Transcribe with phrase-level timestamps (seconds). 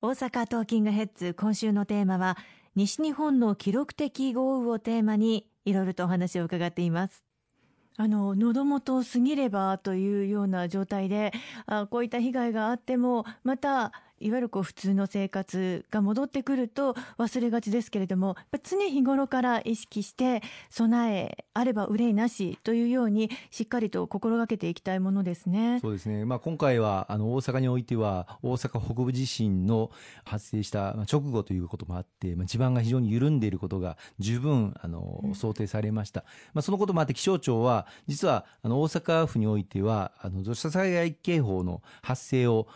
[0.00, 2.38] 大阪トーキングヘッズ今週のテーマは
[2.76, 7.24] 西日本の記録的豪雨をテーマにいろいろとお話を伺っています。
[7.96, 11.32] あの喉元を過ぎればというような状態で
[11.66, 25.80] あこういった被害があってもまたいわゆるこう普通の生活が戻ってくると忘れがちですけれども常日頃から意識して備えあれば憂いなしというようにしっかりと心がけていきたいものですね。
[25.80, 29.90] そうですね、まあ、今回はあの大阪においては大阪北部地震の
[30.24, 36.24] 発生した直後ということもあって、まあ、地盤が非常に緩んでいることが十分あの、想定されました、
[36.54, 42.66] まあ、そのこともあって気象庁は実はあの大阪府においてはあの土砂災害警報の発生を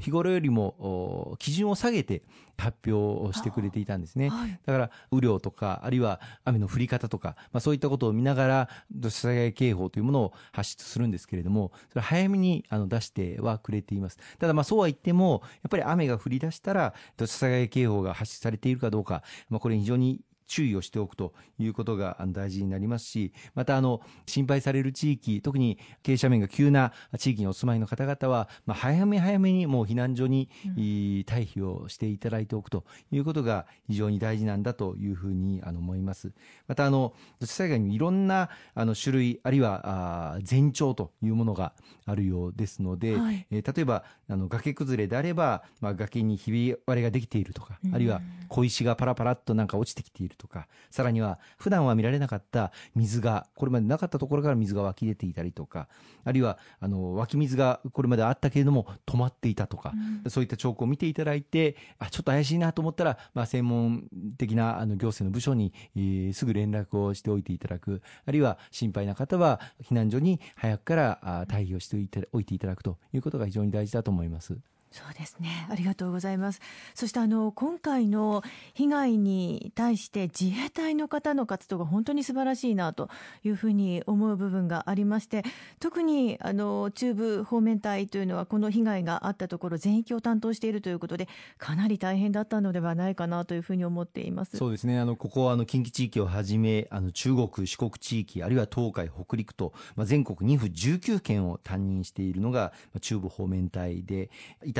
[0.00, 2.22] 日頃よりも基準を下げて
[2.58, 14.18] 発表をしてくれていたんですね、はい、だから雨量とかあるいは雨の降り方とか、まあ、そういったことを見ながら土砂災害警報というものを発出するんですけれどもそれ早めにあの出してはくれています。
[14.38, 20.20] ただまあそうは言ってもやっぱり雨が降り出したら土砂災害警報が発出されているかどうか、まあ、これ非常に
[20.50, 36.32] 注意をしておくということが大事になりますし、またあの心配される地域、特に傾斜面が急な地域にお住まいの方々は、まあ、早め早めにもう避難所に、退避をしていただいておくということが非常に大事なんだというふうにあの思います。
[36.66, 41.74] またあの土砂災害にいろんなあの種類あるいはあ前兆というものが
[42.06, 55.88] あるようですので、はい、えー、例えばあの崖崩れであれば、まあ、崖にひび割れができているとか、あるいは小石がパラパラっとなんか落ちてきているとか、さらには普段は見られなかった水が、これまでなかったところから水が湧き出ていたりとか、
[56.24, 59.92] あるいはあの湧き水がこれまであったけれども止まっていたとか、
[60.24, 64.08] うん、そういった兆候を見ていただいて、あちょっと怪しいなと思ったら、まあ、専門
[64.38, 74.58] 的なあの行政の部署に、えー、すぐ連絡をしておいていただく、あるいは心配な方は避難所に早くからあ退避をしておいていただくということが非常に大事だと思います。
[74.92, 75.68] そうですね。
[75.70, 76.60] ありがとうございます。
[76.94, 78.42] そしてあの今回の
[78.74, 83.08] 被害に対して自衛隊の方の活動が本当に素晴らしいなと
[83.44, 85.44] いうふうに思う部分がありまして
[85.78, 94.56] 特にあの中部方面隊というのはこの被害があったところ全域を担当しているということでかなり大変だったのではないかなというふうに思っています。
[94.56, 94.98] そうですね。
[94.98, 104.30] あのここはあの近畿地域をはじめあの中国四国地域あるいは東海北陸と、まあ、全国2府19県を担任しているのが中部方面隊で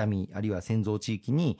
[0.00, 1.59] 痛みあるいは戦争地域に、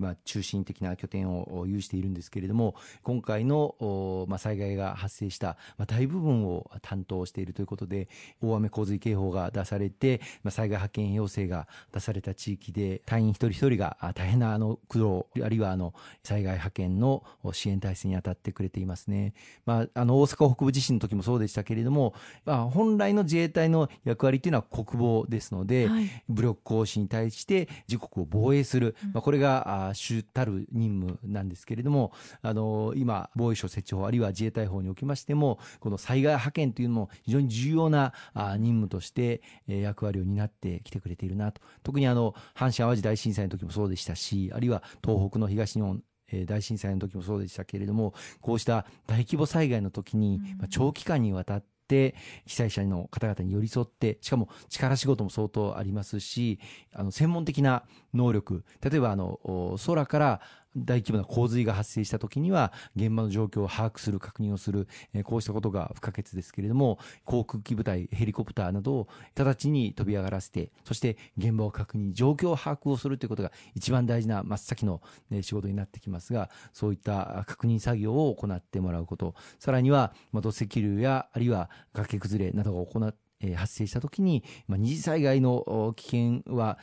[0.00, 8.08] まあ、中心的な拠点を有しているんですけれども今回の、まあ、災害が発生した、まあ、大部分を担当しているということで
[8.42, 19.34] 大雨洪水警報が出されて、まあ、災害派遣要請が出された地域で隊員一人一人が大変なあの苦労あるいはあの災害派遣の支援体制に当たってくれていますね、
[19.66, 22.14] まあ、あの大阪北部地震の時もそうでしたけれども、
[22.44, 27.53] まあ、本来の自衛隊の役割というのは国防ですので、はい、武力行使に対して
[27.88, 46.02] 自国を防衛する、まあ、これが主たる任務なんですけれども、あの今、防衛省設置法、あるいは自衛隊法におきましても、この災害派遣というのも非常に重要な任務として役割を担ってきてくれているなと、特にあの阪神・淡路大震災の時もそうでしたし、あるいは東北の東日本
[46.46, 52.14] 大震災の時もそうでしたけれども、こうした大規模災害の時に、長期間にわたってって被
[52.46, 56.58] 災者の方々に寄り添ってしかも力仕事も相当ありますし
[56.92, 60.40] あの専門的な能力例えばあの空から
[60.76, 83.24] 大規模な洪水が発生した時には現場の状況を把握する確認をする、え、こうしたことが不可欠ですけれども航空機部隊ヘリコプターなどを直ちに飛び上がらせてそして現場を確認状況を把握をするということが一番大事な真っ先の、ね、仕事になってきますがそういった確認作業を行ってもらうことさらには土石流やあるいは崖崩れなどが行って
[83.54, 86.78] 発生した時に、まあ、二次災害の危険は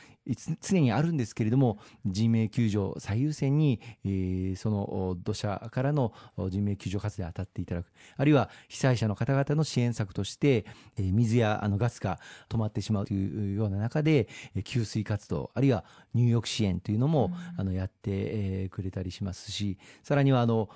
[0.60, 6.12] 常にあるんですけれども人命救助最優先に、えー、その土砂からの
[6.48, 7.92] 人命救助活動に当たっていただく。
[8.16, 10.64] あるいは被災者の方々の支援策として、
[10.96, 14.28] えー、水やあのガスが止まってしまうというような中で
[14.64, 15.84] 給水活動あるいは
[16.14, 20.68] 入浴支援というのも、うん、あのやって、えー、くれたりしますしさらにはあの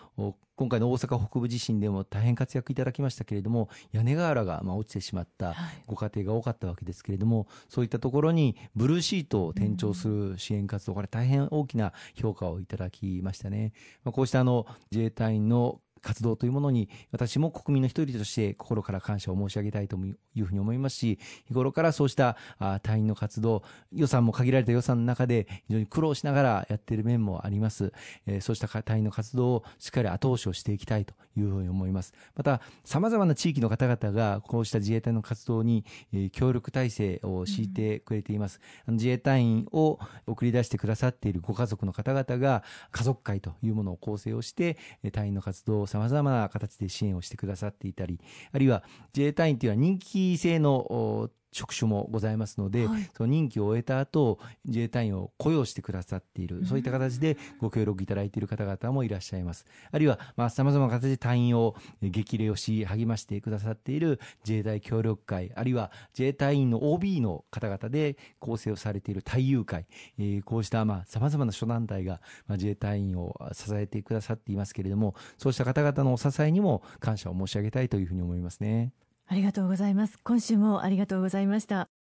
[0.56, 5.54] 今回の大阪北部地震でも大変活躍いただきましたけれども屋根瓦がまあ落ちてしまった
[5.86, 13.72] ご家庭が多かったわけですけれども、はい、そういったところにブルーシートを転調する支援活動、これ大変大きな評価をいただきましたね。
[14.04, 21.18] まあ、こうしたあの自衛隊の活動というものに私も国民の一人として心から感謝を申し上げたいというふうに思いますし
[21.48, 22.36] 日頃からそうした
[22.84, 27.92] 隊員の活動予算も限られた予算の中で非常に苦労しながらやっている面もあります、
[28.26, 32.14] えー、そうした隊員の活動をしっかり後押しをしていきたいというふうに思います。
[32.34, 44.76] また様々な地域の方々がこうした自衛隊の活動に、えー、協力体制を敷いてくれています、うん、自衛隊員を送り出してくださっているご家族の方々が家族会というものを構成をして
[45.12, 48.20] 隊員の活動を様々な形で支援をしてくださっていたり
[48.52, 48.82] あるいは
[49.14, 59.64] 自衛隊員というのは人気制の職種もございますので、はい、その任期を終えた後自衛隊員を雇用してくださっている、そういった形でご協力いただいている方々もいらっしゃいます。
[59.90, 69.86] あるいは、まあ、様々な形で隊員を激励をし、励ましてくださっている自衛隊協力会、あるいは自衛隊員の OB の方々で構成をされている隊友会、
[70.18, 78.92] えー、こうした、まあ、様々な諸団体が、まあ、自衛隊員を支えてくださっていますけれども、そうした方々のお支えにも感謝を申し上げたいというふうに思いますね。
[79.26, 80.18] ありがとうございます。
[80.22, 81.95] 今週もありがとうございました。